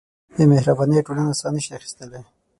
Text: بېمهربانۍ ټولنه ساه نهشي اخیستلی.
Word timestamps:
بېمهربانۍ 0.35 0.99
ټولنه 1.05 1.33
ساه 1.39 1.49
نهشي 1.53 1.71
اخیستلی. 1.77 2.21